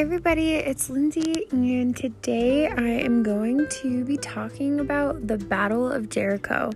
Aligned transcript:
everybody, 0.00 0.54
it's 0.54 0.88
Lindsey, 0.88 1.46
and 1.50 1.94
today 1.94 2.68
I 2.68 2.88
am 2.88 3.22
going 3.22 3.68
to 3.68 4.02
be 4.02 4.16
talking 4.16 4.80
about 4.80 5.26
the 5.26 5.36
Battle 5.36 5.92
of 5.92 6.08
Jericho. 6.08 6.70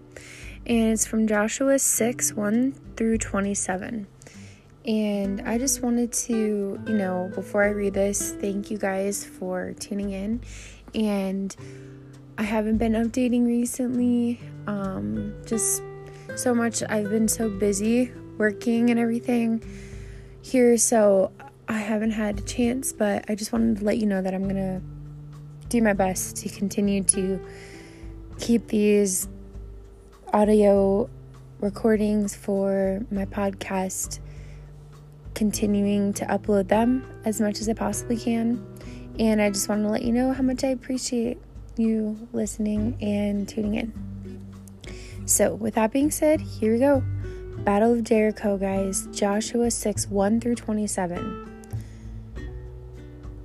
And 0.67 0.93
it's 0.93 1.07
from 1.07 1.27
Joshua 1.27 1.79
6 1.79 2.35
1 2.35 2.73
through 2.99 3.17
27. 3.17 4.07
And 4.85 5.41
I 5.41 5.57
just 5.57 5.81
wanted 5.81 6.13
to, 6.13 6.79
you 6.87 6.95
know, 6.95 7.33
before 7.35 7.65
I 7.65 7.69
read 7.69 7.95
this, 7.95 8.33
thank 8.33 8.71
you 8.71 8.77
guys 8.77 9.25
for 9.25 9.73
tuning 9.81 10.11
in. 10.11 10.43
And 10.95 11.57
I 12.37 12.43
haven't 12.43 12.77
been 12.77 12.93
updating 12.93 13.47
recently, 13.47 14.39
um, 14.67 15.35
just 15.47 15.83
so 16.37 16.55
much. 16.55 16.83
I've 16.91 17.09
been 17.09 17.29
so 17.29 17.49
busy 17.49 18.13
working 18.37 18.91
and 18.91 19.01
everything 19.01 19.65
here, 20.43 20.77
so 20.77 21.33
I 21.69 21.79
haven't 21.79 22.11
had 22.11 22.39
a 22.39 22.43
chance, 22.43 22.93
but 22.93 23.25
I 23.29 23.35
just 23.35 23.53
wanted 23.53 23.79
to 23.79 23.85
let 23.85 23.99
you 23.99 24.07
know 24.07 24.21
that 24.21 24.35
I'm 24.35 24.49
to 24.49 24.81
do 25.69 25.83
my 25.83 25.93
best 25.93 26.37
to 26.37 26.49
continue 26.49 27.03
to 27.05 27.41
keep 28.39 28.69
these 28.69 29.29
audio 30.33 31.09
recordings 31.61 32.35
for 32.35 33.01
my 33.11 33.25
podcast 33.25 34.19
continuing 35.35 36.13
to 36.13 36.25
upload 36.27 36.69
them 36.69 37.07
as 37.25 37.41
much 37.41 37.61
as 37.61 37.69
I 37.69 37.73
possibly 37.73 38.17
can. 38.17 38.65
And 39.19 39.41
I 39.41 39.51
just 39.51 39.69
wanted 39.69 39.85
to 39.85 39.89
let 39.89 40.03
you 40.03 40.13
know 40.13 40.33
how 40.33 40.43
much 40.43 40.65
I 40.65 40.69
appreciate 40.69 41.39
you 41.77 42.29
listening 42.33 42.99
and 43.01 43.49
tuning 43.49 43.75
in. 43.77 43.93
So, 45.27 45.55
with 45.55 45.75
that 45.75 45.93
being 45.93 46.11
said, 46.11 46.41
here 46.41 46.73
we 46.73 46.79
go. 46.79 47.03
Battle 47.59 47.95
of 47.95 48.05
Jericho, 48.05 48.59
guys. 48.59 49.07
Joshua 49.13 49.71
6 49.71 50.09
1 50.09 50.41
through 50.41 50.57
27. 50.57 51.54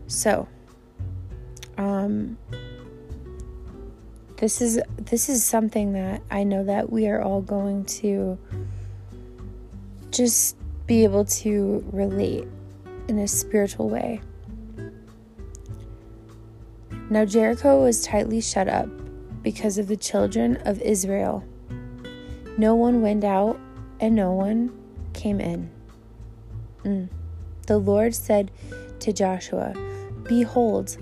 So, 0.10 0.48
um, 1.78 2.36
this 4.38 4.60
is 4.60 4.82
this 4.98 5.30
is 5.30 5.44
something 5.44 5.94
that 5.94 6.24
I 6.32 6.44
know 6.44 6.64
that 6.64 6.92
we 6.92 7.08
are 7.08 7.22
all 7.22 7.42
going 7.42 7.86
to 7.86 8.40
just 10.10 10.58
be 10.88 11.04
able 11.04 11.26
to 11.26 11.88
relate 11.92 12.48
in 13.08 13.20
a 13.20 13.28
spiritual 13.28 13.88
way. 13.88 14.20
Now 17.12 17.24
Jericho 17.26 17.84
was 17.84 18.04
tightly 18.04 18.42
shut 18.42 18.68
up 18.68 18.90
because 19.44 19.78
of 19.78 19.88
the 19.88 19.98
children 19.98 20.58
of 20.66 20.82
Israel. 20.82 21.44
No 22.58 22.74
one 22.74 23.04
went 23.04 23.24
out 23.24 23.60
and 24.00 24.16
no 24.16 24.32
one 24.32 24.76
came 25.14 25.40
in. 25.40 25.70
Mm. 26.84 27.10
The 27.68 27.78
Lord 27.78 28.16
said 28.16 28.50
to 29.02 29.14
Joshua, 29.14 29.74
Behold, 30.30 30.96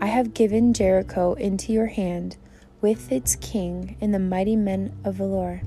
I 0.00 0.06
have 0.06 0.34
given 0.34 0.72
Jericho 0.72 1.32
into 1.32 1.72
your 1.72 1.86
hand 1.86 2.36
with 2.80 3.10
its 3.10 3.34
king 3.34 3.96
and 4.00 4.14
the 4.14 4.20
mighty 4.20 4.54
men 4.54 4.96
of 5.02 5.16
valor. 5.16 5.62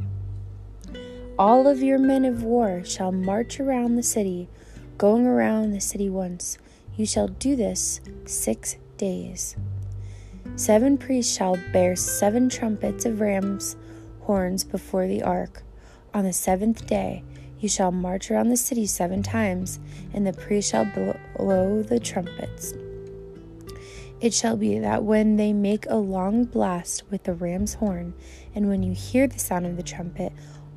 All 1.38 1.67
of 1.67 1.83
your 1.83 1.99
men 1.99 2.23
of 2.23 2.43
war 2.43 2.85
shall 2.85 3.11
march 3.11 3.59
around 3.59 3.97
the 3.97 4.01
city, 4.01 4.47
going 4.97 5.27
around 5.27 5.71
the 5.71 5.81
city 5.81 6.09
once. 6.09 6.57
You 6.95 7.05
shall 7.05 7.27
do 7.27 7.57
this 7.57 7.99
six 8.23 8.77
days. 8.95 9.57
Seven 10.55 10.97
priests 10.97 11.35
shall 11.35 11.57
bear 11.73 11.97
seven 11.97 12.47
trumpets 12.47 13.03
of 13.05 13.19
ram's 13.19 13.75
horns 14.21 14.63
before 14.63 15.05
the 15.05 15.21
ark. 15.21 15.63
On 16.13 16.23
the 16.23 16.31
seventh 16.31 16.88
day, 16.88 17.25
you 17.59 17.67
shall 17.67 17.91
march 17.91 18.31
around 18.31 18.47
the 18.47 18.55
city 18.55 18.85
seven 18.85 19.21
times, 19.21 19.81
and 20.13 20.25
the 20.25 20.31
priests 20.31 20.71
shall 20.71 20.85
blow 21.35 21.83
the 21.83 21.99
trumpets. 21.99 22.73
It 24.25 24.34
shall 24.34 24.58
be 24.58 24.80
that 24.80 25.03
when 25.03 25.36
they 25.36 25.53
make 25.53 25.86
a 25.88 25.97
long 25.97 26.46
blast 26.46 27.03
with 27.12 27.25
the 27.25 27.36
ram's 27.36 27.75
horn, 27.75 28.16
and 28.56 28.68
when 28.68 28.81
you 28.81 28.91
hear 28.91 29.28
the 29.28 29.38
sound 29.38 29.68
of 29.68 29.78
the 29.78 29.84
trumpet, 29.84 30.34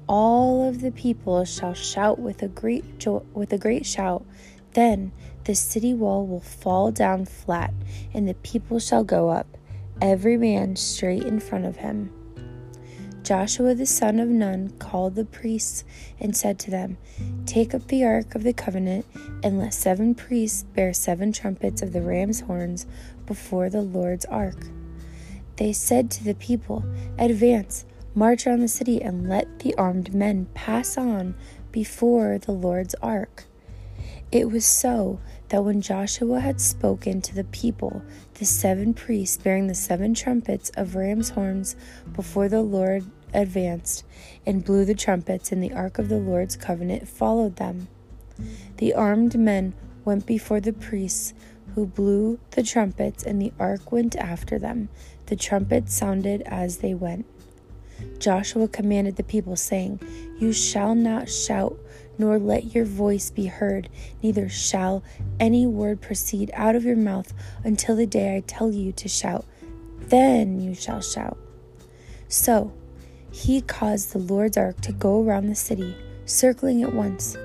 all 0.06 0.69
of 0.69 0.82
the 0.82 0.92
people 0.92 1.47
shall 1.47 1.72
shout 1.72 2.19
with 2.19 2.42
a 2.42 2.48
great 2.48 2.98
jo- 2.98 3.25
with 3.32 3.50
a 3.54 3.56
great 3.56 3.87
shout. 3.87 4.22
Then 4.75 5.12
the 5.44 5.54
city 5.54 5.94
wall 5.94 6.26
will 6.26 6.42
fall 6.42 6.91
down 6.91 7.25
flat, 7.25 7.72
and 8.12 8.28
the 8.28 8.34
people 8.34 8.78
shall 8.81 9.03
go 9.03 9.31
up, 9.31 9.56
every 10.03 10.37
man 10.37 10.76
straight 10.76 11.22
in 11.22 11.41
front 11.41 11.64
of 11.64 11.76
him. 11.76 12.12
Joshua 13.22 13.75
the 13.75 13.87
son 13.87 14.20
of 14.20 14.28
Nun 14.28 14.70
called 14.78 15.14
the 15.14 15.25
priests 15.25 15.84
and 16.20 16.37
said 16.37 16.58
to 16.60 16.70
them, 16.70 16.98
Take 17.47 17.75
up 17.75 17.87
the 17.88 18.04
ark 18.04 18.34
of 18.34 18.42
the 18.42 18.53
covenant, 18.53 19.06
and 19.42 19.58
let 19.58 19.72
seven 19.72 20.14
priests 20.14 20.64
bear 20.64 20.92
seven 20.92 21.32
trumpets 21.32 21.81
of 21.81 21.94
the 21.94 22.03
ram's 22.03 22.41
horns 22.41 22.87
before 23.28 23.70
the 23.70 23.82
Lord's 23.82 24.24
ark. 24.24 24.66
They 25.56 25.72
said 25.72 26.10
to 26.12 26.24
the 26.24 26.34
people, 26.34 26.84
Advance, 27.18 27.84
march 28.14 28.46
around 28.46 28.60
the 28.60 28.68
city, 28.68 29.00
and 29.00 29.28
let 29.28 29.60
the 29.60 29.74
armed 29.74 30.12
men 30.12 30.46
pass 30.54 30.98
on 30.98 31.36
before 31.70 32.38
the 32.38 32.52
Lord's 32.52 32.96
ark. 33.02 33.44
It 34.32 34.50
was 34.50 34.64
so 34.64 35.20
that 35.48 35.64
when 35.64 35.80
Joshua 35.80 36.40
had 36.40 36.60
spoken 36.60 37.20
to 37.22 37.34
the 37.34 37.44
people, 37.44 38.02
the 38.34 38.44
seven 38.44 38.94
priests 38.94 39.36
bearing 39.36 39.66
the 39.66 39.74
seven 39.74 40.14
trumpets 40.14 40.70
of 40.76 40.94
ram's 40.94 41.30
horns 41.30 41.76
before 42.14 42.48
the 42.48 42.62
Lord 42.62 43.04
advanced 43.34 44.04
and 44.46 44.64
blew 44.64 44.84
the 44.84 44.94
trumpets, 44.94 45.52
and 45.52 45.62
the 45.62 45.72
ark 45.72 45.98
of 45.98 46.08
the 46.08 46.18
Lord's 46.18 46.56
covenant 46.56 47.08
followed 47.08 47.56
them. 47.56 47.88
The 48.76 48.94
armed 48.94 49.38
men 49.38 49.74
went 50.04 50.26
before 50.26 50.60
the 50.60 50.72
priests, 50.72 51.34
who 51.78 51.86
blew 51.86 52.40
the 52.50 52.62
trumpets, 52.64 53.22
and 53.22 53.40
the 53.40 53.52
ark 53.56 53.92
went 53.92 54.16
after 54.16 54.58
them. 54.58 54.88
The 55.26 55.36
trumpets 55.36 55.94
sounded 55.94 56.42
as 56.42 56.78
they 56.78 56.92
went. 56.92 57.24
Joshua 58.18 58.66
commanded 58.66 59.14
the 59.14 59.22
people, 59.22 59.54
saying, 59.54 60.00
You 60.40 60.52
shall 60.52 60.96
not 60.96 61.30
shout, 61.30 61.78
nor 62.18 62.36
let 62.36 62.74
your 62.74 62.84
voice 62.84 63.30
be 63.30 63.46
heard, 63.46 63.88
neither 64.24 64.48
shall 64.48 65.04
any 65.38 65.68
word 65.68 66.00
proceed 66.00 66.50
out 66.52 66.74
of 66.74 66.84
your 66.84 66.96
mouth 66.96 67.32
until 67.62 67.94
the 67.94 68.06
day 68.06 68.34
I 68.34 68.40
tell 68.40 68.72
you 68.72 68.90
to 68.90 69.08
shout. 69.08 69.44
Then 70.00 70.60
you 70.60 70.74
shall 70.74 71.00
shout. 71.00 71.38
So 72.26 72.72
he 73.30 73.60
caused 73.60 74.12
the 74.12 74.18
Lord's 74.18 74.56
ark 74.56 74.80
to 74.80 74.90
go 74.90 75.22
around 75.22 75.46
the 75.46 75.54
city, 75.54 75.96
circling 76.24 76.80
it 76.80 76.92
once. 76.92 77.36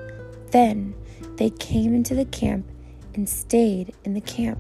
Then 0.49 0.95
they 1.35 1.51
came 1.51 1.93
into 1.93 2.15
the 2.15 2.25
camp 2.25 2.65
and 3.13 3.27
stayed 3.27 3.93
in 4.03 4.13
the 4.13 4.21
camp. 4.21 4.59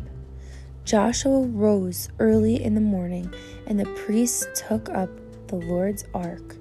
Joshua 0.85 1.41
rose 1.41 2.09
early 2.19 2.61
in 2.61 2.75
the 2.75 2.81
morning, 2.81 3.33
and 3.65 3.79
the 3.79 3.85
priests 3.85 4.45
took 4.53 4.89
up 4.89 5.09
the 5.47 5.55
Lord's 5.55 6.03
ark. 6.13 6.57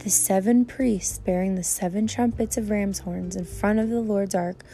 The 0.00 0.10
seven 0.10 0.64
priests 0.64 1.18
bearing 1.18 1.54
the 1.54 1.62
seven 1.62 2.08
trumpets 2.08 2.56
of 2.56 2.70
ram's 2.70 2.98
horns 2.98 3.36
in 3.36 3.44
front 3.44 3.78
of 3.78 3.88
the 3.88 4.00
Lord's 4.00 4.34
ark 4.34 4.64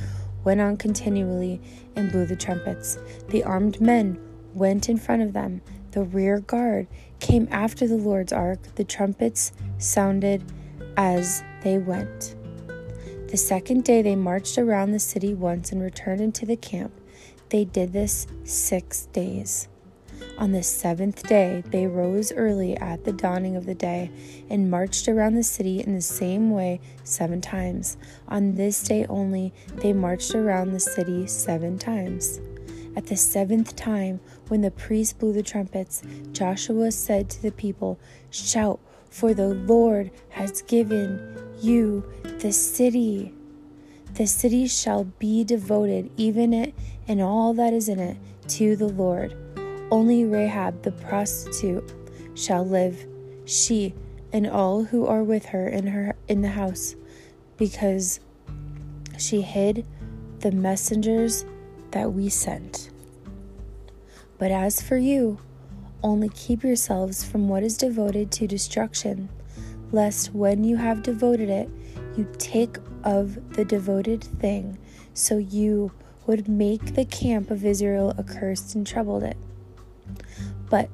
went 0.42 0.60
on 0.60 0.78
continually 0.78 1.60
and 1.96 2.10
blew 2.10 2.24
the 2.24 2.36
trumpets. 2.36 2.98
The 3.28 3.44
armed 3.44 3.78
men 3.80 4.19
went 4.54 4.88
in 4.88 4.96
front 4.96 5.20
of 5.20 5.34
them. 5.34 5.60
The 5.90 6.04
rear 6.04 6.40
guard 6.40 6.86
came 7.20 7.46
after 7.50 7.86
the 7.86 7.96
Lord's 7.96 8.32
ark. 8.32 8.75
The 8.76 8.84
trumpets 8.84 9.52
sounded 9.76 10.42
as 10.96 11.42
they 11.62 11.76
went. 11.76 12.34
The 13.28 13.36
second 13.36 13.84
day 13.84 14.00
they 14.00 14.16
marched 14.16 14.56
around 14.56 14.92
the 14.92 14.98
city 14.98 15.34
once 15.34 15.70
and 15.70 15.82
returned 15.82 16.22
into 16.22 16.46
the 16.46 16.56
camp. 16.56 16.92
They 17.50 17.66
did 17.66 17.92
this 17.92 18.26
six 18.44 19.04
days. 19.12 19.68
On 20.38 20.52
the 20.52 20.62
seventh 20.62 21.28
day, 21.28 21.62
they 21.66 21.86
rose 21.86 22.32
early 22.32 22.74
at 22.78 23.04
the 23.04 23.12
dawning 23.12 23.54
of 23.54 23.66
the 23.66 23.74
day 23.74 24.10
and 24.48 24.70
marched 24.70 25.08
around 25.08 25.34
the 25.34 25.42
city 25.42 25.80
in 25.80 25.94
the 25.94 26.00
same 26.00 26.50
way 26.50 26.80
seven 27.04 27.42
times. 27.42 27.98
On 28.28 28.54
this 28.54 28.82
day 28.82 29.04
only, 29.10 29.52
they 29.74 29.92
marched 29.92 30.34
around 30.34 30.72
the 30.72 30.81
city 30.81 31.26
seven 31.26 31.78
times. 31.78 32.40
At 32.96 33.08
the 33.08 33.16
seventh 33.16 33.76
time, 33.76 34.20
when 34.48 34.62
the 34.62 34.70
priest 34.70 35.19
blew 35.19 35.34
the 35.34 35.42
trumpets, 35.42 36.02
Joshua 36.32 36.90
said 36.90 37.28
to 37.28 37.42
the 37.42 37.52
people, 37.52 38.00
Shout, 38.31 38.81
for 39.10 39.34
the 39.34 39.49
Lord 39.49 40.10
has 40.31 40.62
given 40.62 41.37
you 41.60 42.05
the 42.38 42.52
city. 42.52 43.34
The 44.14 44.26
city 44.26 44.66
shall 44.66 45.05
be 45.05 45.44
devoted, 45.44 46.10
even 46.16 46.52
it 46.52 46.75
and 47.06 47.20
all 47.20 47.55
that 47.55 47.72
is 47.72 47.88
in 47.88 47.99
it, 47.99 48.16
to 48.49 48.76
the 48.76 48.88
Lord. 48.88 49.34
Only 49.90 50.25
Rahab 50.25 50.82
the 50.82 50.93
prostitute 50.93 51.93
shall 52.34 52.64
live, 52.66 53.06
she 53.44 53.94
and 54.32 54.46
all 54.46 54.84
who 54.84 55.06
are 55.06 55.22
with 55.22 55.46
her 55.46 55.69
in 55.69 55.87
her 55.87 56.14
in 56.28 56.43
the 56.43 56.49
house, 56.49 56.94
because 57.56 58.20
she 59.16 59.40
hid 59.40 59.87
the 60.40 60.52
messengers 60.52 61.44
that 61.93 62.12
we 62.12 62.28
sent. 62.28 62.90
But 64.38 64.50
as 64.50 64.81
for 64.81 64.96
you, 64.96 65.38
only 66.02 66.28
keep 66.30 66.62
yourselves 66.62 67.24
from 67.24 67.48
what 67.48 67.62
is 67.62 67.76
devoted 67.76 68.30
to 68.32 68.46
destruction, 68.46 69.28
lest 69.92 70.34
when 70.34 70.64
you 70.64 70.76
have 70.76 71.02
devoted 71.02 71.48
it, 71.48 71.68
you 72.16 72.28
take 72.38 72.78
of 73.04 73.54
the 73.54 73.64
devoted 73.64 74.22
thing, 74.22 74.78
so 75.14 75.38
you 75.38 75.92
would 76.26 76.48
make 76.48 76.94
the 76.94 77.04
camp 77.04 77.50
of 77.50 77.64
Israel 77.64 78.14
accursed 78.18 78.74
and 78.74 78.86
troubled 78.86 79.22
it. 79.22 79.36
But 80.68 80.90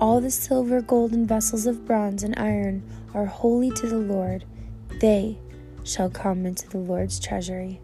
all 0.00 0.20
the 0.20 0.30
silver, 0.30 0.80
gold, 0.80 1.12
and 1.12 1.26
vessels 1.26 1.66
of 1.66 1.84
bronze 1.84 2.22
and 2.22 2.38
iron 2.38 2.88
are 3.14 3.26
holy 3.26 3.70
to 3.72 3.86
the 3.86 3.98
Lord. 3.98 4.44
They 5.00 5.38
shall 5.82 6.10
come 6.10 6.46
into 6.46 6.68
the 6.68 6.78
Lord's 6.78 7.18
treasury. 7.18 7.80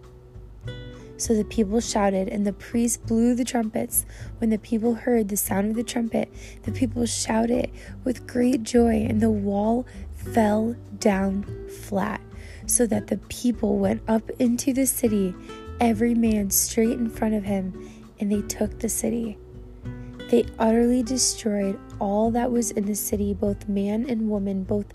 So 1.17 1.35
the 1.35 1.45
people 1.45 1.81
shouted, 1.81 2.29
and 2.29 2.47
the 2.47 2.53
priests 2.53 2.97
blew 2.97 3.35
the 3.35 3.45
trumpets. 3.45 4.05
When 4.39 4.51
the 4.51 4.59
people 4.59 4.95
heard 4.95 5.29
the 5.29 5.37
sound 5.37 5.71
of 5.71 5.77
the 5.77 5.85
trumpet, 5.85 6.29
the 6.65 6.73
people 6.73 7.07
shouted 7.07 7.71
with 8.03 8.27
great 8.27 8.63
joy, 8.65 9.07
and 9.09 9.21
the 9.21 9.31
wall 9.31 9.87
fell 10.13 10.75
down 10.99 11.45
flat, 11.69 12.21
so 12.67 12.87
that 12.87 13.07
the 13.07 13.19
people 13.29 13.79
went 13.79 14.03
up 14.09 14.29
into 14.39 14.73
the 14.73 14.87
city, 14.87 15.35
every 15.81 16.15
man 16.15 16.51
straight 16.51 16.99
in 16.99 17.09
front 17.09 17.35
of 17.35 17.45
him, 17.45 17.91
and 18.19 18.33
they 18.33 18.43
took 18.43 18.81
the 18.81 18.89
city. 18.89 19.39
They 20.31 20.47
utterly 20.59 21.03
destroyed 21.03 21.79
all 22.01 22.31
that 22.33 22.51
was 22.51 22.73
in 22.73 22.87
the 22.87 22.97
city, 22.97 23.35
both 23.35 23.69
man 23.69 24.09
and 24.09 24.29
woman, 24.29 24.65
both 24.65 24.87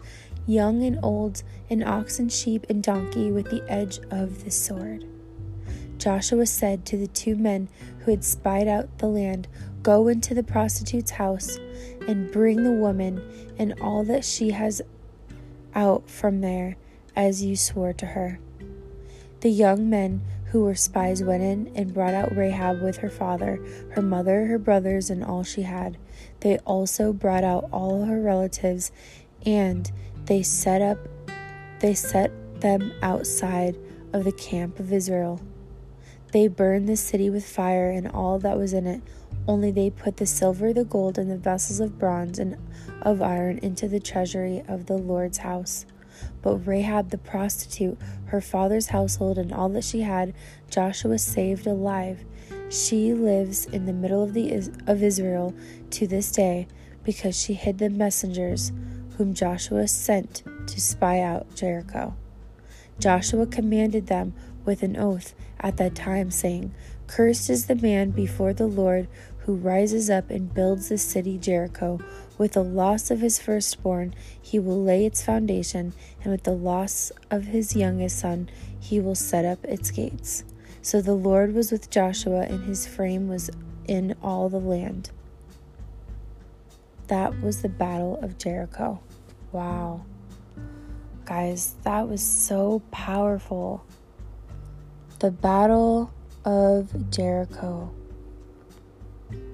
young 0.47 0.83
and 0.83 0.99
old, 1.01 1.43
and 1.69 1.83
ox 1.83 2.19
and 2.19 2.31
sheep 2.31 2.65
and 2.69 2.83
donkey, 2.83 3.31
with 3.31 3.49
the 3.49 3.63
edge 3.69 3.99
of 4.11 4.43
the 4.43 4.51
sword. 4.51 5.05
Joshua 5.99 6.45
said 6.45 6.85
to 6.87 6.97
the 6.97 7.07
two 7.07 7.35
men 7.35 7.67
who 7.99 8.11
had 8.11 8.23
spied 8.23 8.67
out 8.67 8.97
the 8.97 9.07
land, 9.07 9.47
Go 9.83 10.07
into 10.07 10.33
the 10.33 10.43
prostitute's 10.43 11.11
house 11.11 11.57
and 12.07 12.31
bring 12.31 12.63
the 12.63 12.71
woman 12.71 13.21
and 13.57 13.73
all 13.81 14.03
that 14.05 14.25
she 14.25 14.51
has 14.51 14.81
out 15.75 16.09
from 16.09 16.41
there, 16.41 16.77
as 17.15 17.43
you 17.43 17.55
swore 17.55 17.93
to 17.93 18.05
her. 18.07 18.39
The 19.41 19.51
young 19.51 19.89
men 19.89 20.21
who 20.45 20.63
were 20.63 20.75
spies 20.75 21.23
went 21.23 21.43
in 21.43 21.71
and 21.75 21.93
brought 21.93 22.13
out 22.13 22.35
Rahab 22.35 22.81
with 22.81 22.97
her 22.97 23.09
father, 23.09 23.59
her 23.91 24.01
mother, 24.01 24.45
her 24.47 24.57
brothers, 24.57 25.09
and 25.09 25.23
all 25.23 25.43
she 25.43 25.61
had. 25.61 25.97
They 26.39 26.57
also 26.59 27.13
brought 27.13 27.43
out 27.43 27.69
all 27.71 28.05
her 28.05 28.21
relatives, 28.21 28.91
and 29.45 29.91
they 30.25 30.43
set 30.43 30.81
up 30.81 30.97
they 31.79 31.93
set 31.93 32.31
them 32.59 32.91
outside 33.01 33.77
of 34.11 34.25
the 34.25 34.33
camp 34.33 34.79
of 34.79 34.91
Israel. 34.91 35.39
They 36.31 36.47
burned 36.47 36.87
the 36.87 36.95
city 36.95 37.29
with 37.29 37.45
fire 37.45 37.89
and 37.89 38.07
all 38.07 38.37
that 38.39 38.57
was 38.57 38.73
in 38.73 38.85
it. 38.85 39.01
Only 39.47 39.71
they 39.71 39.89
put 39.89 40.17
the 40.17 40.27
silver, 40.27 40.73
the 40.73 40.83
gold, 40.83 41.17
and 41.17 41.29
the 41.29 41.37
vessels 41.37 41.79
of 41.79 41.97
bronze 41.97 42.37
and 42.37 42.55
of 43.01 43.21
iron 43.21 43.57
into 43.59 43.87
the 43.87 43.99
treasury 43.99 44.63
of 44.67 44.85
the 44.85 44.97
Lord's 44.97 45.39
house. 45.39 45.87
But 46.41 46.67
Rahab 46.67 47.09
the 47.09 47.17
prostitute, 47.17 47.97
her 48.25 48.41
father's 48.41 48.87
household, 48.87 49.39
and 49.39 49.51
all 49.51 49.69
that 49.69 49.83
she 49.83 50.01
had, 50.01 50.35
Joshua 50.69 51.17
saved 51.17 51.65
alive. 51.65 52.23
She 52.69 53.13
lives 53.13 53.65
in 53.65 53.85
the 53.85 53.93
middle 53.93 54.23
of, 54.23 54.33
the, 54.33 54.69
of 54.85 55.01
Israel 55.01 55.55
to 55.91 56.05
this 56.05 56.31
day 56.31 56.67
because 57.03 57.39
she 57.39 57.53
hid 57.53 57.79
the 57.79 57.89
messengers 57.89 58.71
whom 59.17 59.33
Joshua 59.33 59.87
sent 59.87 60.43
to 60.67 60.79
spy 60.79 61.21
out 61.21 61.55
Jericho. 61.55 62.15
Joshua 62.99 63.47
commanded 63.47 64.07
them 64.07 64.33
with 64.65 64.83
an 64.83 64.95
oath 64.95 65.33
at 65.59 65.77
that 65.77 65.95
time, 65.95 66.31
saying, 66.31 66.73
Cursed 67.07 67.49
is 67.49 67.65
the 67.65 67.75
man 67.75 68.11
before 68.11 68.53
the 68.53 68.67
Lord 68.67 69.07
who 69.39 69.55
rises 69.55 70.09
up 70.09 70.29
and 70.29 70.53
builds 70.53 70.89
the 70.89 70.97
city 70.97 71.37
Jericho. 71.37 71.99
With 72.37 72.53
the 72.53 72.63
loss 72.63 73.09
of 73.09 73.19
his 73.19 73.39
firstborn, 73.39 74.13
he 74.39 74.59
will 74.59 74.81
lay 74.83 75.05
its 75.05 75.23
foundation, 75.23 75.93
and 76.21 76.31
with 76.31 76.43
the 76.43 76.51
loss 76.51 77.11
of 77.31 77.45
his 77.45 77.75
youngest 77.75 78.19
son, 78.19 78.49
he 78.79 78.99
will 78.99 79.15
set 79.15 79.45
up 79.45 79.65
its 79.65 79.91
gates. 79.91 80.43
So 80.81 81.01
the 81.01 81.13
Lord 81.13 81.53
was 81.53 81.71
with 81.71 81.89
Joshua, 81.89 82.41
and 82.41 82.63
his 82.65 82.87
frame 82.87 83.27
was 83.27 83.49
in 83.87 84.15
all 84.21 84.49
the 84.49 84.59
land. 84.59 85.09
That 87.07 87.41
was 87.41 87.63
the 87.63 87.69
Battle 87.69 88.19
of 88.21 88.37
Jericho. 88.37 88.99
Wow. 89.51 90.05
Guys, 91.25 91.75
that 91.83 92.07
was 92.07 92.23
so 92.23 92.83
powerful. 92.91 93.83
The 95.19 95.31
Battle 95.31 96.13
of 96.45 97.11
Jericho. 97.11 97.93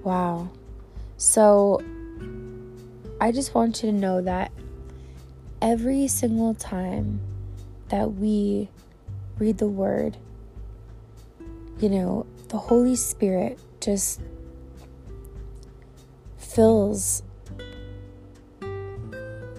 Wow. 0.04 0.50
So, 1.16 1.82
I 3.20 3.32
just 3.32 3.52
want 3.52 3.82
you 3.82 3.90
to 3.90 3.96
know 3.96 4.20
that 4.20 4.52
every 5.60 6.06
single 6.06 6.54
time 6.54 7.20
that 7.88 8.12
we 8.12 8.68
read 9.38 9.58
the 9.58 9.66
Word, 9.66 10.16
you 11.80 11.88
know, 11.88 12.26
the 12.48 12.58
Holy 12.58 12.94
Spirit 12.94 13.58
just 13.80 14.20
fills 16.38 17.24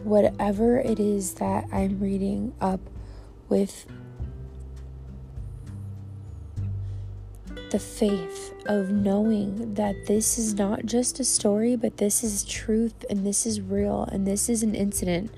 whatever 0.04 0.80
it 0.80 1.02
is 1.02 1.34
that 1.34 1.66
I'm 1.74 2.00
reading 2.00 2.54
up 2.62 2.80
with 3.50 3.86
the 7.72 7.80
faith 7.80 8.54
of 8.66 8.92
knowing 8.92 9.74
that 9.76 10.08
this 10.08 10.38
is 10.38 10.54
not 10.54 10.86
just 10.86 11.20
a 11.20 11.24
story, 11.24 11.76
but 11.76 11.98
this 11.98 12.24
is 12.24 12.44
truth 12.44 13.06
and 13.10 13.26
this 13.26 13.46
is 13.46 13.62
real 13.62 14.04
and 14.12 14.26
this 14.26 14.50
is 14.50 14.64
an 14.64 14.76
incident 14.76 15.34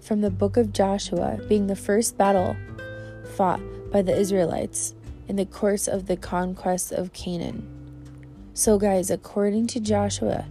from 0.00 0.20
the 0.20 0.30
book 0.30 0.56
of 0.56 0.72
Joshua 0.72 1.38
being 1.48 1.66
the 1.66 1.76
first 1.76 2.16
battle 2.16 2.56
fought 3.36 3.60
by 3.90 4.02
the 4.02 4.16
Israelites 4.16 4.94
in 5.28 5.36
the 5.36 5.46
course 5.46 5.88
of 5.88 6.06
the 6.06 6.16
conquest 6.16 6.92
of 6.92 7.12
Canaan. 7.12 7.68
So, 8.54 8.78
guys, 8.78 9.10
according 9.10 9.66
to 9.68 9.80
Joshua 9.80 10.46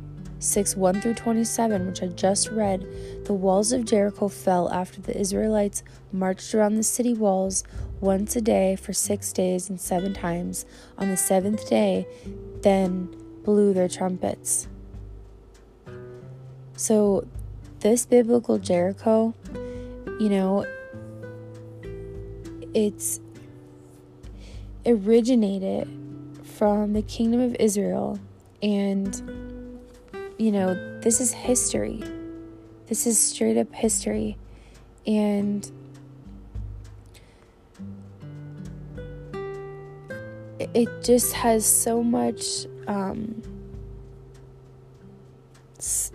6 0.46 0.76
1 0.76 1.02
through 1.02 1.16
27, 1.16 1.88
which 1.88 2.02
I 2.02 2.08
just 2.08 2.50
read, 2.50 2.86
the 3.26 3.34
walls 3.34 3.72
of 3.72 3.86
Jericho 3.86 4.28
fell 4.28 4.72
after 4.72 5.02
the 5.02 5.18
Israelites 5.20 5.84
marched 6.12 6.54
around 6.54 6.76
the 6.76 6.84
city 6.84 7.14
walls 7.14 7.64
once 8.00 8.36
a 8.36 8.42
day 8.42 8.76
for 8.76 8.94
six 8.94 9.34
days 9.34 9.70
and 9.70 9.80
seven 9.80 10.14
times. 10.14 10.66
On 10.98 11.10
the 11.10 11.18
seventh 11.18 11.68
day, 11.70 12.08
then 12.62 13.14
blew 13.44 13.74
their 13.74 13.88
trumpets. 13.88 14.68
So, 16.78 17.28
this 17.80 18.06
biblical 18.06 18.58
Jericho, 18.58 19.34
you 20.20 20.30
know, 20.30 20.66
it's 22.74 23.20
originated 24.86 25.88
from 26.44 26.94
the 26.94 27.02
kingdom 27.02 27.42
of 27.42 27.56
Israel 27.60 28.20
and 28.62 29.45
you 30.38 30.52
know, 30.52 31.00
this 31.02 31.22
is 31.22 31.32
history. 31.32 32.04
This 32.88 33.08
is 33.08 33.18
straight 33.18 33.58
up 33.58 33.74
history. 33.74 34.38
And 35.08 35.70
it 40.60 40.90
just 41.04 41.34
has 41.34 41.66
so 41.66 42.04
much, 42.04 42.66
um, 42.88 43.42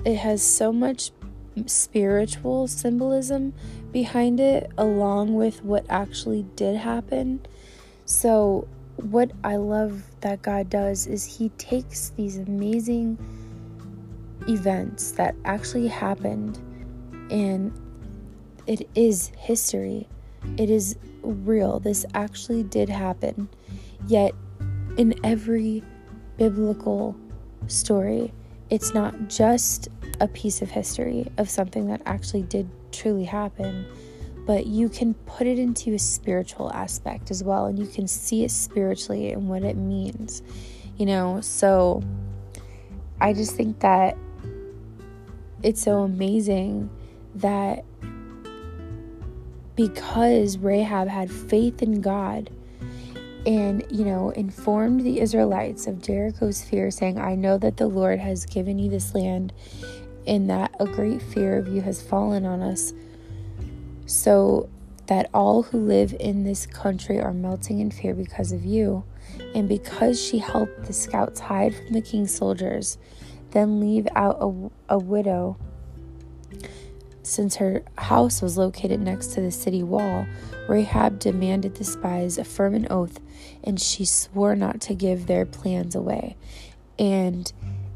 it 0.05 0.17
has 0.17 0.43
so 0.43 0.73
much 0.73 1.13
spiritual 1.67 2.69
symbolism 2.69 3.55
behind 3.93 4.41
it, 4.41 4.71
along 4.77 5.35
with 5.35 5.65
what 5.65 5.85
actually 5.89 6.45
did 6.57 6.77
happen. 6.77 7.41
So, 8.05 8.69
what 8.97 9.31
I 9.43 9.57
love 9.57 10.03
that 10.21 10.43
God 10.43 10.69
does 10.69 11.07
is 11.07 11.25
He 11.25 11.49
takes 11.51 12.11
these 12.11 12.37
amazing 12.37 13.19
events 14.51 15.13
that 15.13 15.35
actually 15.45 15.87
happened 15.89 16.59
and 17.31 17.73
it 18.67 18.89
is 18.95 19.33
history. 19.37 20.09
It 20.57 20.71
is 20.71 20.97
real. 21.23 21.81
This 21.81 22.05
actually 22.15 22.63
did 22.65 22.89
happen. 22.89 23.49
Yet, 24.07 24.35
in 24.97 25.15
every 25.25 25.83
biblical 26.37 27.17
story, 27.67 28.33
it's 28.71 28.95
not 28.95 29.29
just 29.29 29.89
a 30.21 30.29
piece 30.29 30.63
of 30.63 30.71
history 30.71 31.31
of 31.39 31.49
something 31.49 31.87
that 31.87 32.03
actually 32.07 32.43
did 32.43 32.69
truly 32.93 33.25
happen, 33.25 33.87
but 34.47 34.67
you 34.67 34.89
can 34.89 35.15
put 35.15 35.47
it 35.47 35.59
into 35.59 35.95
a 35.95 35.99
spiritual 35.99 36.73
aspect 36.73 37.31
as 37.31 37.43
well, 37.45 37.67
and 37.67 37.79
you 37.79 37.87
can 37.87 38.07
see 38.07 38.45
it 38.45 38.51
spiritually 38.51 39.33
and 39.33 39.49
what 39.49 39.63
it 39.63 39.77
means, 39.77 40.43
you 40.97 41.07
know. 41.07 41.41
So, 41.41 42.03
I 43.21 43.33
just 43.33 43.55
think 43.55 43.81
that 43.81 44.17
it's 45.63 45.83
so 45.83 46.01
amazing 46.01 46.91
that 47.37 47.85
because 49.77 50.59
Rahab 50.59 51.09
had 51.09 51.31
faith 51.31 51.83
in 51.83 52.01
God 52.01 52.51
and, 53.47 53.85
you 53.91 54.05
know, 54.05 54.31
informed 54.31 55.01
the 55.01 55.21
Israelites 55.21 55.87
of 55.87 56.03
Jericho's 56.03 56.63
fear, 56.63 56.91
saying, 56.91 57.19
I 57.19 57.35
know 57.35 57.57
that 57.59 57.79
the 57.79 57.87
Lord 57.87 58.19
has 58.19 58.45
given 58.45 58.79
you 58.79 58.91
this 58.91 59.15
land 59.15 59.53
and 60.27 60.51
that 60.51 60.75
a 60.79 60.87
great 60.87 61.23
fear 61.23 61.57
of 61.57 61.69
you 61.69 61.81
has 61.81 62.03
fallen 62.03 62.45
on 62.45 62.61
us. 62.61 62.93
So 64.07 64.69
that 65.07 65.31
all 65.33 65.63
who 65.63 65.79
live 65.79 66.15
in 66.21 66.45
this 66.45 66.67
country 66.67 67.19
are 67.21 67.33
melting 67.33 67.81
in 67.81 67.91
fear 67.91 68.15
because 68.15 68.53
of 68.53 68.65
you. 68.65 69.05
And 69.55 69.69
because 69.69 70.23
she 70.23 70.39
helped 70.39 70.85
the 70.85 70.93
scouts 70.93 71.41
hide 71.41 71.75
from 71.75 71.95
the 71.95 72.03
king's 72.03 72.35
soldiers, 72.35 72.99
then 73.53 73.81
leave 73.81 74.09
out 74.15 74.39
a, 74.41 74.95
a 74.95 74.99
widow. 74.99 75.57
Since 77.23 77.57
her 77.57 77.83
house 77.97 78.43
was 78.43 78.59
located 78.59 79.01
next 79.01 79.29
to 79.35 79.41
the 79.41 79.51
city 79.51 79.83
wall, 79.83 80.27
Rahab 80.69 81.19
demanded 81.19 81.77
the 81.77 81.85
spies 81.85 82.39
affirm 82.39 82.75
an 82.75 82.87
oath, 82.91 83.21
and 83.63 83.81
she 83.81 84.05
swore 84.05 84.57
not 84.57 84.81
to 84.83 84.95
give 84.95 85.27
their 85.27 85.47
plans 85.47 85.95
away. 85.95 86.37
And 86.99 87.53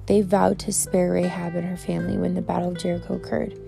they 0.06 0.20
vowed 0.20 0.58
to 0.60 0.72
spare 0.72 1.12
Rahab 1.12 1.54
and 1.54 1.66
her 1.66 1.76
family 1.76 2.18
when 2.18 2.34
the 2.34 2.42
Battle 2.42 2.70
of 2.70 2.78
Jericho 2.78 3.14
occurred 3.14 3.58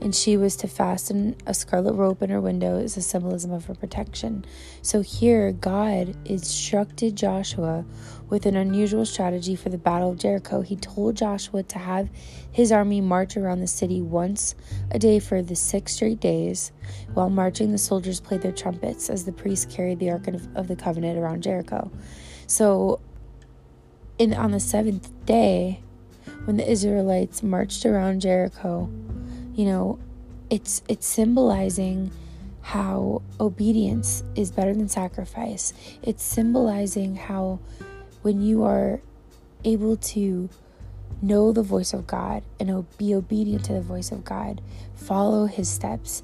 and 0.00 0.14
she 0.14 0.36
was 0.36 0.56
to 0.56 0.68
fasten 0.68 1.36
a 1.46 1.52
scarlet 1.52 1.92
rope 1.92 2.22
in 2.22 2.30
her 2.30 2.40
window 2.40 2.78
as 2.78 2.96
a 2.96 3.02
symbolism 3.02 3.52
of 3.52 3.66
her 3.66 3.74
protection. 3.74 4.44
So 4.82 5.02
here, 5.02 5.52
God 5.52 6.16
instructed 6.24 7.16
Joshua 7.16 7.84
with 8.30 8.46
an 8.46 8.56
unusual 8.56 9.04
strategy 9.04 9.56
for 9.56 9.68
the 9.68 9.78
Battle 9.78 10.10
of 10.10 10.18
Jericho. 10.18 10.62
He 10.62 10.76
told 10.76 11.16
Joshua 11.16 11.62
to 11.64 11.78
have 11.78 12.08
his 12.50 12.72
army 12.72 13.00
march 13.00 13.36
around 13.36 13.60
the 13.60 13.66
city 13.66 14.00
once 14.00 14.54
a 14.90 14.98
day 14.98 15.18
for 15.18 15.42
the 15.42 15.56
six 15.56 15.94
straight 15.94 16.20
days. 16.20 16.72
While 17.12 17.28
marching, 17.28 17.72
the 17.72 17.78
soldiers 17.78 18.20
played 18.20 18.42
their 18.42 18.52
trumpets 18.52 19.10
as 19.10 19.24
the 19.24 19.32
priests 19.32 19.66
carried 19.66 19.98
the 19.98 20.10
Ark 20.10 20.28
of 20.54 20.68
the 20.68 20.76
Covenant 20.76 21.18
around 21.18 21.42
Jericho. 21.42 21.90
So, 22.46 23.00
in 24.18 24.34
on 24.34 24.52
the 24.52 24.60
seventh 24.60 25.10
day, 25.26 25.80
when 26.44 26.56
the 26.56 26.70
Israelites 26.70 27.42
marched 27.42 27.84
around 27.84 28.20
Jericho, 28.20 28.90
you 29.54 29.64
know, 29.64 29.98
it's 30.48 30.82
it's 30.88 31.06
symbolizing 31.06 32.10
how 32.62 33.22
obedience 33.40 34.22
is 34.34 34.50
better 34.50 34.74
than 34.74 34.88
sacrifice. 34.88 35.72
It's 36.02 36.22
symbolizing 36.22 37.16
how 37.16 37.60
when 38.22 38.42
you 38.42 38.64
are 38.64 39.00
able 39.64 39.96
to 39.96 40.48
know 41.22 41.52
the 41.52 41.62
voice 41.62 41.92
of 41.92 42.06
God 42.06 42.42
and 42.58 42.86
be 42.98 43.14
obedient 43.14 43.64
to 43.66 43.72
the 43.72 43.80
voice 43.80 44.10
of 44.10 44.24
God, 44.24 44.60
follow 44.94 45.46
his 45.46 45.68
steps, 45.68 46.22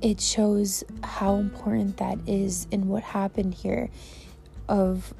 it 0.00 0.20
shows 0.20 0.84
how 1.02 1.36
important 1.36 1.96
that 1.98 2.18
is 2.26 2.66
in 2.70 2.88
what 2.88 3.02
happened 3.02 3.54
here 3.54 3.90
of 4.68 5.14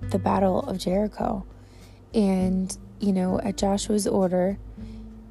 the 0.00 0.18
battle 0.18 0.60
of 0.60 0.78
Jericho. 0.78 1.44
And, 2.14 2.76
you 2.98 3.12
know, 3.12 3.40
at 3.40 3.56
Joshua's 3.56 4.06
order, 4.06 4.58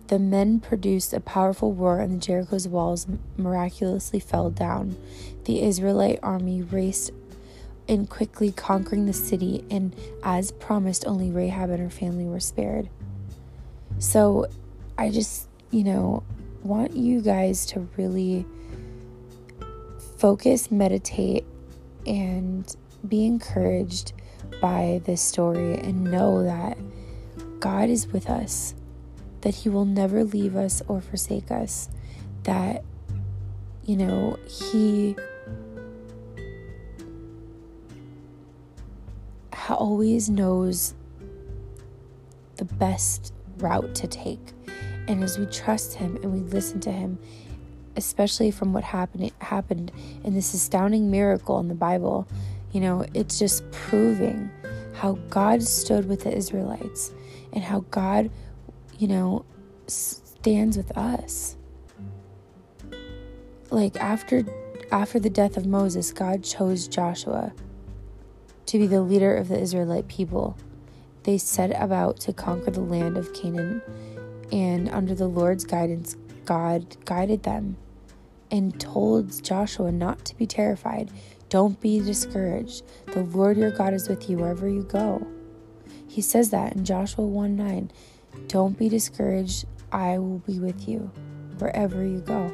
the 0.10 0.20
men 0.20 0.60
produced 0.60 1.14
a 1.14 1.20
powerful 1.20 1.74
roar, 1.74 2.00
and 2.00 2.16
the 2.16 2.26
Jericho's 2.26 2.68
walls 2.68 3.06
miraculously 3.38 4.20
fell 4.20 4.50
down. 4.50 4.98
The 5.46 5.62
Israelite 5.62 6.20
army 6.24 6.64
raced 6.64 7.12
in 7.88 8.08
quickly 8.08 8.52
conquering 8.52 9.06
the 9.06 9.14
city, 9.14 9.64
and 9.70 9.96
as 10.24 10.52
promised, 10.52 11.06
only 11.06 11.30
Rahab 11.30 11.70
and 11.70 11.80
her 11.80 11.92
family 11.92 12.26
were 12.26 12.40
spared. 12.40 12.90
So, 14.00 14.48
I 14.98 15.12
just, 15.12 15.48
you 15.70 15.84
know, 15.84 16.24
want 16.64 16.96
you 16.96 17.22
guys 17.22 17.68
to 17.68 17.88
really 17.96 18.48
focus, 20.18 20.72
meditate, 20.72 21.46
and 22.08 22.76
be 23.08 23.26
encouraged 23.26 24.14
by 24.60 25.02
this 25.06 25.22
story 25.22 25.76
and 25.76 26.06
know 26.06 26.44
that 26.44 26.80
God 27.60 27.90
is 27.90 28.08
with 28.08 28.28
us 28.28 28.74
that 29.42 29.56
He 29.56 29.70
will 29.70 29.86
never 29.86 30.24
leave 30.24 30.56
us 30.56 30.82
or 30.88 31.02
forsake 31.02 31.52
us, 31.52 31.90
that, 32.44 32.84
you 33.86 33.96
know, 33.96 34.38
He 34.48 35.16
always 39.80 40.30
knows 40.30 40.94
the 42.58 42.66
best 42.66 43.34
route 43.58 43.96
to 43.96 44.08
take. 44.08 44.54
And 45.08 45.24
as 45.24 45.40
we 45.40 45.46
trust 45.46 45.96
Him 45.96 46.18
and 46.18 46.34
we 46.34 46.40
listen 46.40 46.80
to 46.82 46.92
Him, 46.92 47.18
especially 47.96 48.52
from 48.52 48.74
what 48.74 48.84
happened 48.84 49.32
happened 49.40 49.92
in 50.24 50.34
this 50.34 50.54
astounding 50.54 51.10
miracle 51.10 51.60
in 51.60 51.68
the 51.68 51.76
Bible, 51.76 52.28
you 52.72 52.82
know, 52.82 53.06
it's 53.14 53.40
just 53.40 53.70
proving 53.72 54.52
how 54.94 55.14
God 55.30 55.64
stood 55.64 56.08
with 56.08 56.24
the 56.24 56.36
Israelites 56.36 57.12
and 57.54 57.64
how 57.64 57.86
God 57.90 58.30
you 59.00 59.08
know, 59.08 59.46
stands 59.88 60.78
with 60.78 60.96
us. 60.96 61.56
Like 63.72 63.96
after 63.98 64.46
after 64.92 65.20
the 65.20 65.30
death 65.30 65.56
of 65.56 65.66
Moses, 65.66 66.12
God 66.12 66.44
chose 66.44 66.88
Joshua 66.88 67.54
to 68.66 68.78
be 68.78 68.88
the 68.88 69.02
leader 69.02 69.36
of 69.36 69.48
the 69.48 69.60
Israelite 69.60 70.08
people. 70.08 70.58
They 71.24 71.38
set 71.38 71.72
about 71.82 72.20
to 72.22 72.34
conquer 72.34 72.72
the 72.72 72.82
land 72.82 73.18
of 73.18 73.34
Canaan, 73.34 73.82
and 74.52 74.90
under 74.90 75.16
the 75.16 75.28
Lord's 75.28 75.64
guidance, 75.64 76.16
God 76.46 76.98
guided 77.06 77.44
them 77.44 77.78
and 78.52 78.80
told 78.80 79.44
Joshua 79.44 79.92
not 79.92 80.26
to 80.26 80.36
be 80.36 80.48
terrified. 80.48 81.12
Don't 81.50 81.80
be 81.80 82.00
discouraged. 82.00 82.84
The 83.14 83.24
Lord 83.24 83.58
your 83.58 83.72
God 83.72 83.94
is 83.94 84.10
with 84.10 84.30
you 84.30 84.38
wherever 84.38 84.68
you 84.68 84.84
go. 84.84 85.26
He 86.08 86.22
says 86.22 86.50
that 86.50 86.76
in 86.76 86.86
Joshua 86.86 87.26
1 87.26 87.56
9. 87.56 87.92
Don't 88.48 88.78
be 88.78 88.90
discouraged. 88.90 89.66
I 89.92 90.18
will 90.18 90.40
be 90.40 90.60
with 90.60 90.88
you 90.88 91.12
wherever 91.58 92.04
you 92.04 92.20
go. 92.20 92.52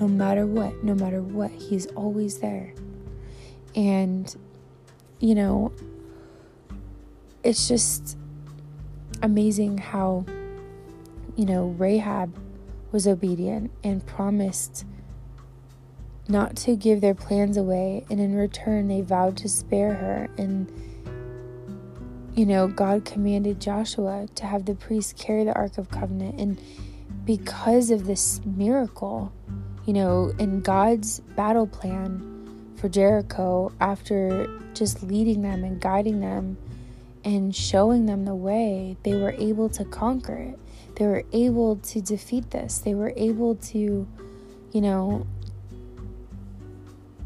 No 0.00 0.06
matter 0.08 0.46
what, 0.46 0.84
no 0.84 0.94
matter 0.94 1.22
what, 1.22 1.50
He's 1.50 1.86
always 1.86 2.38
there. 2.38 2.72
And, 3.74 4.34
you 5.20 5.34
know, 5.34 5.72
it's 7.42 7.68
just 7.68 8.16
amazing 9.22 9.78
how, 9.78 10.24
you 11.36 11.44
know, 11.44 11.68
Rahab 11.78 12.38
was 12.92 13.06
obedient 13.06 13.70
and 13.84 14.04
promised 14.06 14.84
not 16.28 16.56
to 16.56 16.76
give 16.76 17.00
their 17.00 17.14
plans 17.14 17.56
away, 17.56 18.04
and 18.10 18.20
in 18.20 18.34
return, 18.34 18.88
they 18.88 19.00
vowed 19.00 19.36
to 19.38 19.48
spare 19.48 19.94
her 19.94 20.28
and 20.36 20.70
you 22.38 22.46
know, 22.46 22.68
God 22.68 23.04
commanded 23.04 23.60
Joshua 23.60 24.28
to 24.36 24.46
have 24.46 24.64
the 24.64 24.76
priests 24.76 25.12
carry 25.12 25.42
the 25.42 25.52
Ark 25.54 25.76
of 25.76 25.90
Covenant. 25.90 26.38
And 26.38 26.60
because 27.24 27.90
of 27.90 28.06
this 28.06 28.40
miracle, 28.44 29.32
you 29.86 29.92
know, 29.92 30.32
in 30.38 30.60
God's 30.60 31.18
battle 31.18 31.66
plan 31.66 32.76
for 32.76 32.88
Jericho, 32.88 33.72
after 33.80 34.46
just 34.72 35.02
leading 35.02 35.42
them 35.42 35.64
and 35.64 35.80
guiding 35.80 36.20
them 36.20 36.56
and 37.24 37.56
showing 37.56 38.06
them 38.06 38.24
the 38.24 38.36
way, 38.36 38.96
they 39.02 39.16
were 39.16 39.34
able 39.36 39.68
to 39.70 39.84
conquer 39.84 40.36
it. 40.36 40.60
They 40.94 41.08
were 41.08 41.24
able 41.32 41.74
to 41.76 42.00
defeat 42.00 42.52
this. 42.52 42.78
They 42.78 42.94
were 42.94 43.12
able 43.16 43.56
to, 43.56 44.06
you 44.70 44.80
know, 44.80 45.26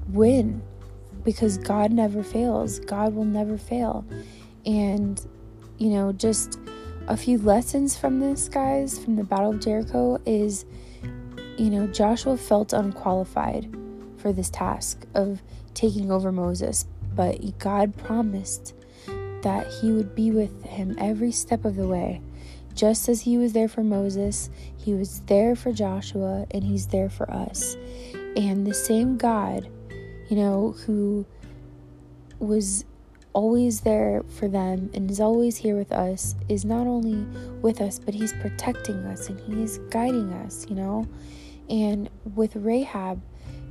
win 0.09 0.62
because 1.23 1.59
God 1.59 1.92
never 1.92 2.23
fails. 2.23 2.78
God 2.78 3.14
will 3.14 3.26
never 3.26 3.59
fail. 3.59 4.07
And, 4.64 5.21
you 5.78 5.90
know, 5.90 6.12
just 6.12 6.59
a 7.09 7.16
few 7.16 7.38
lessons 7.38 7.97
from 7.97 8.21
this, 8.21 8.49
guys, 8.49 8.99
from 8.99 9.16
the 9.16 9.25
Battle 9.25 9.50
of 9.50 9.61
Jericho 9.61 10.21
is, 10.25 10.64
you 11.57 11.71
know, 11.71 11.87
Joshua 11.88 12.37
felt 12.37 12.73
unqualified 12.73 13.75
for 14.16 14.33
this 14.33 14.50
task 14.50 15.04
of 15.14 15.42
taking 15.75 16.12
over 16.12 16.31
Moses, 16.31 16.87
but 17.14 17.59
God 17.59 17.97
promised 17.97 18.75
that 19.42 19.66
he 19.81 19.90
would 19.90 20.14
be 20.14 20.31
with 20.31 20.64
him 20.64 20.95
every 20.99 21.33
step 21.33 21.64
of 21.64 21.75
the 21.76 21.88
way. 21.88 22.21
Just 22.75 23.09
as 23.09 23.23
he 23.23 23.37
was 23.37 23.52
there 23.52 23.69
for 23.69 23.83
Moses, 23.83 24.49
he 24.76 24.95
was 24.95 25.21
there 25.23 25.54
for 25.54 25.73
Joshua, 25.73 26.47
and 26.52 26.64
he's 26.64 26.87
there 26.87 27.11
for 27.11 27.31
us. 27.31 27.76
And 28.37 28.66
the 28.66 28.73
same 28.73 29.19
God, 29.19 29.69
you 30.31 30.37
know, 30.37 30.75
who 30.87 31.26
was 32.38 32.85
always 33.33 33.81
there 33.81 34.23
for 34.29 34.49
them 34.49 34.91
and 34.95 35.11
is 35.11 35.21
always 35.21 35.57
here 35.57 35.77
with 35.77 35.93
us 35.93 36.35
is 36.49 36.65
not 36.65 36.87
only 36.87 37.27
with 37.61 37.81
us, 37.81 37.99
but 37.99 38.15
He's 38.15 38.33
protecting 38.35 39.05
us 39.05 39.29
and 39.29 39.41
He's 39.41 39.79
guiding 39.91 40.33
us, 40.33 40.67
you 40.69 40.75
know? 40.75 41.07
And 41.69 42.11
with 42.35 42.57
Rahab, 42.57 43.23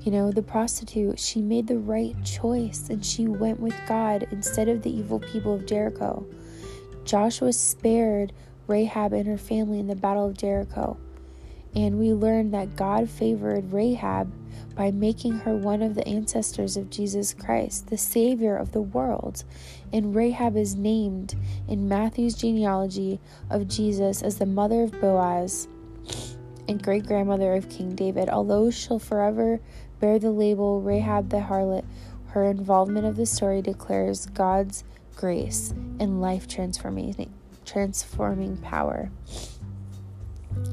you 0.02 0.12
know, 0.12 0.32
the 0.32 0.42
prostitute, 0.42 1.20
she 1.20 1.42
made 1.42 1.68
the 1.68 1.78
right 1.78 2.16
choice 2.24 2.90
and 2.90 3.06
she 3.06 3.28
went 3.28 3.60
with 3.60 3.76
God 3.88 4.28
instead 4.32 4.68
of 4.68 4.82
the 4.82 4.92
evil 4.92 5.20
people 5.20 5.54
of 5.54 5.66
Jericho. 5.66 6.26
Joshua 7.04 7.54
spared 7.54 8.34
Rahab 8.68 9.14
and 9.14 9.28
her 9.28 9.38
family 9.38 9.80
in 9.80 9.88
the 9.88 9.96
Battle 9.96 10.26
of 10.26 10.38
Jericho. 10.38 10.98
And 11.76 12.00
we 12.00 12.14
learned 12.14 12.54
that 12.54 12.76
God 12.76 13.10
favored 13.10 13.72
Rahab 13.72 14.32
by 14.76 14.92
making 14.92 15.40
her 15.40 15.56
one 15.56 15.82
of 15.82 15.96
the 15.96 16.08
ancestors 16.08 16.78
of 16.78 16.90
Jesus 16.90 17.34
Christ, 17.34 17.88
the 17.88 17.98
Savior 17.98 18.56
of 18.56 18.72
the 18.72 18.82
world. 18.82 19.44
And 19.94 20.16
Rahab 20.16 20.56
is 20.56 20.76
named 20.76 21.36
in 21.68 21.88
Matthew's 21.88 22.36
genealogy 22.36 23.20
of 23.50 23.68
Jesus 23.68 24.22
as 24.22 24.38
the 24.38 24.46
mother 24.46 24.84
of 24.84 25.00
Boaz. 25.00 25.68
and 26.68 26.82
great 26.82 27.06
grandmother 27.06 27.56
of 27.56 27.70
King 27.70 27.96
David. 27.96 28.30
Although 28.30 28.72
she'll 28.72 29.00
forever 29.00 29.60
bear 30.00 30.20
the 30.20 30.32
label 30.32 30.82
Rahab 30.82 31.30
the 31.30 31.38
harlot, 31.42 31.86
her 32.28 32.46
involvement 32.46 33.06
of 33.06 33.18
the 33.18 33.26
story 33.26 33.62
declares 33.62 34.26
God's 34.28 34.84
grace 35.16 35.72
and 36.00 36.22
life 36.22 36.48
transforming 36.48 37.34
transforming 37.66 38.58
power. 38.58 39.12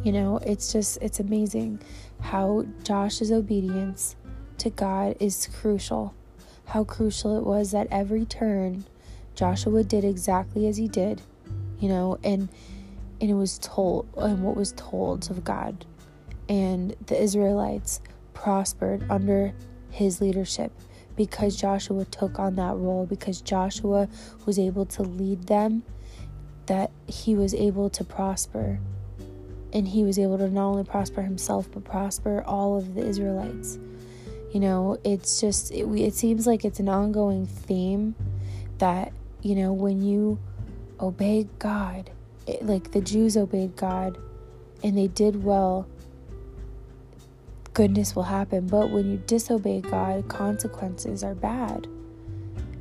You 0.05 0.13
know, 0.13 0.39
it's 0.39 0.73
just 0.73 0.99
it's 1.03 1.21
amazing 1.21 1.81
how 2.21 2.67
Josh's 2.83 3.31
obedience 3.33 4.17
to 4.59 4.71
God 4.71 5.17
is 5.21 5.49
crucial. 5.61 6.15
How 6.67 6.85
crucial 6.85 7.39
it 7.39 7.45
was 7.45 7.71
that 7.73 7.89
every 7.91 8.25
turn 8.25 8.85
Joshua 9.35 9.85
did 9.85 10.05
exactly 10.05 10.67
as 10.67 10.77
he 10.77 10.89
did, 10.89 11.23
you 11.79 11.89
know, 11.89 12.19
and 12.25 12.49
and 13.21 13.31
it 13.31 13.35
was 13.35 13.59
told 13.59 14.09
and 14.17 14.43
what 14.43 14.57
was 14.57 14.73
told 14.73 15.31
of 15.31 15.45
God. 15.45 15.85
And 16.49 16.95
the 17.07 17.21
Israelites 17.21 18.01
prospered 18.35 19.05
under 19.11 19.53
his 19.91 20.21
leadership 20.21 20.73
because 21.17 21.57
Joshua 21.57 22.05
took 22.05 22.39
on 22.39 22.55
that 22.55 22.77
role, 22.77 23.05
because 23.05 23.41
Joshua 23.41 24.09
was 24.47 24.59
able 24.59 24.87
to 24.87 25.03
lead 25.03 25.49
them, 25.49 25.83
that 26.67 26.91
he 27.07 27.35
was 27.35 27.55
able 27.55 27.91
to 27.91 28.05
prosper. 28.05 28.79
And 29.73 29.87
he 29.87 30.03
was 30.03 30.19
able 30.19 30.39
to 30.39 30.49
not 30.49 30.69
only 30.69 30.85
prosper 30.85 31.23
himself, 31.23 31.69
but 31.73 31.85
prosper 31.85 32.43
all 32.47 32.77
of 32.77 32.95
the 32.95 33.05
Israelites. 33.05 33.79
You 34.53 34.61
know, 34.61 34.97
it's 35.05 35.41
just, 35.41 35.71
it, 35.73 35.85
it 35.85 36.15
seems 36.15 36.47
like 36.47 36.65
it's 36.65 36.81
an 36.81 36.89
ongoing 36.89 37.47
theme 37.47 38.15
that, 38.79 39.13
you 39.43 39.55
know, 39.55 39.75
when 39.75 40.01
you 40.01 40.39
obey 41.01 41.47
God, 41.59 42.11
it, 42.47 42.65
like 42.65 42.93
the 42.93 43.03
Jews 43.03 43.37
obeyed 43.37 43.77
God 43.77 44.17
and 44.83 44.97
they 44.97 45.09
did 45.09 45.45
well, 45.45 45.87
goodness 47.75 48.17
will 48.17 48.23
happen. 48.23 48.67
But 48.67 48.91
when 48.91 49.11
you 49.11 49.19
disobey 49.27 49.83
God, 49.83 50.29
consequences 50.29 51.23
are 51.23 51.35
bad. 51.35 51.87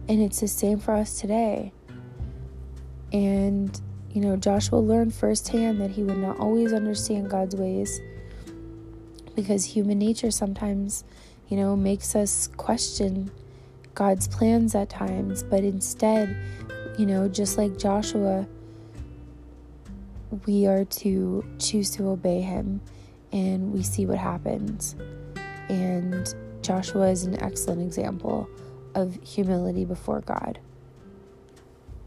And 0.08 0.22
it's 0.22 0.40
the 0.40 0.48
same 0.48 0.80
for 0.80 0.94
us 0.94 1.20
today. 1.20 1.74
And, 3.12 3.80
you 4.18 4.24
know, 4.24 4.36
Joshua 4.36 4.78
learned 4.78 5.14
firsthand 5.14 5.80
that 5.80 5.92
he 5.92 6.02
would 6.02 6.18
not 6.18 6.40
always 6.40 6.74
understand 6.74 7.30
God's 7.30 7.56
ways 7.56 8.02
because 9.36 9.64
human 9.64 10.00
nature 10.00 10.32
sometimes, 10.32 11.04
you 11.50 11.56
know, 11.56 11.76
makes 11.76 12.16
us 12.16 12.48
question 12.58 13.30
God's 13.94 14.28
plans 14.28 14.74
at 14.74 14.90
times. 14.90 15.44
But 15.44 15.64
instead, 15.64 16.36
you 16.98 17.06
know, 17.06 17.28
just 17.28 17.60
like 17.60 17.78
Joshua, 17.78 18.48
we 20.48 20.66
are 20.66 20.86
to 20.86 21.46
choose 21.60 21.92
to 21.92 22.08
obey 22.08 22.42
him 22.42 22.82
and 23.32 23.72
we 23.72 23.84
see 23.84 24.08
what 24.08 24.18
happens. 24.18 24.96
And 25.70 26.34
Joshua 26.64 27.12
is 27.12 27.24
an 27.24 27.40
excellent 27.44 27.84
example 27.84 28.50
of 28.96 29.20
humility 29.22 29.86
before 29.86 30.22
God. 30.22 30.58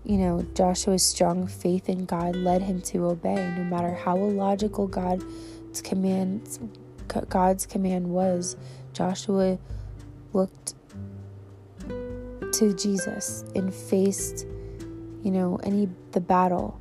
You 0.05 0.17
know, 0.17 0.47
Joshua's 0.55 1.05
strong 1.05 1.47
faith 1.47 1.89
in 1.89 2.07
God 2.07 2.35
led 2.37 2.63
him 2.63 2.81
to 2.83 3.07
obey, 3.07 3.35
no 3.57 3.65
matter 3.65 3.95
how 3.95 4.17
illogical 4.17 4.87
God's 4.87 5.83
command, 5.83 6.59
God's 7.29 7.67
command 7.67 8.09
was. 8.09 8.57
Joshua 8.93 9.59
looked 10.33 10.75
to 11.89 12.75
Jesus 12.75 13.45
and 13.55 13.73
faced, 13.73 14.47
you 15.23 15.31
know, 15.31 15.59
any 15.63 15.89
the 16.13 16.21
battle 16.21 16.81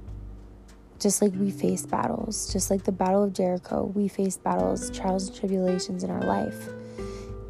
just 0.99 1.21
like 1.21 1.33
we 1.35 1.49
face 1.49 1.85
battles, 1.85 2.51
just 2.51 2.69
like 2.69 2.83
the 2.83 2.91
Battle 2.91 3.23
of 3.23 3.33
Jericho, 3.33 3.91
we 3.95 4.07
face 4.07 4.37
battles, 4.37 4.91
trials, 4.91 5.29
and 5.29 5.37
tribulations 5.37 6.03
in 6.03 6.11
our 6.11 6.21
life. 6.21 6.69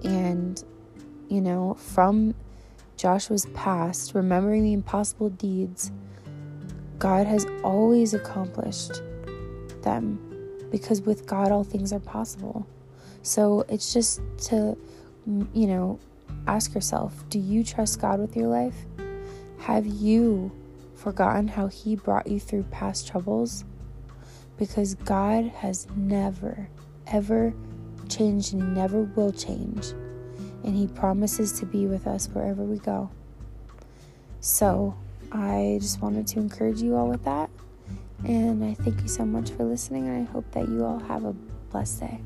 And, 0.03 0.63
you 1.29 1.41
know, 1.41 1.73
from 1.73 2.35
Joshua's 2.99 3.45
past, 3.53 4.13
remembering 4.13 4.61
the 4.61 4.73
impossible 4.73 5.29
deeds, 5.29 5.89
God 6.97 7.27
has 7.27 7.45
always 7.63 8.13
accomplished 8.13 9.01
them 9.83 10.19
because 10.69 11.01
with 11.01 11.25
God, 11.25 11.49
all 11.49 11.63
things 11.63 11.93
are 11.93 12.01
possible. 12.01 12.67
So 13.21 13.63
it's 13.69 13.93
just 13.93 14.19
to, 14.49 14.77
you 15.25 15.67
know, 15.67 15.97
ask 16.45 16.75
yourself 16.75 17.23
do 17.29 17.39
you 17.39 17.63
trust 17.63 18.01
God 18.01 18.19
with 18.19 18.35
your 18.35 18.47
life? 18.47 18.75
Have 19.59 19.85
you 19.85 20.51
forgotten 20.95 21.47
how 21.47 21.67
He 21.67 21.95
brought 21.95 22.27
you 22.27 22.37
through 22.37 22.63
past 22.63 23.07
troubles? 23.07 23.63
Because 24.57 24.95
God 24.95 25.45
has 25.45 25.87
never, 25.95 26.67
ever 27.07 27.53
changed 28.09 28.53
and 28.53 28.75
never 28.75 29.03
will 29.03 29.31
change. 29.31 29.93
And 30.63 30.75
He 30.75 30.87
promises 30.87 31.51
to 31.59 31.65
be 31.65 31.85
with 31.85 32.07
us 32.07 32.27
wherever 32.27 32.63
we 32.63 32.77
go. 32.77 33.09
So 34.39 34.95
I 35.31 35.77
just 35.81 36.01
wanted 36.01 36.27
to 36.27 36.39
encourage 36.39 36.81
you 36.81 36.95
all 36.95 37.07
with 37.07 37.23
that. 37.25 37.49
And 38.25 38.63
I 38.63 38.73
thank 38.73 39.01
you 39.01 39.07
so 39.07 39.25
much 39.25 39.51
for 39.51 39.63
listening. 39.63 40.07
And 40.07 40.27
I 40.27 40.31
hope 40.31 40.49
that 40.51 40.67
you 40.67 40.85
all 40.85 40.99
have 40.99 41.25
a 41.25 41.33
blessed 41.71 42.01
day. 42.01 42.21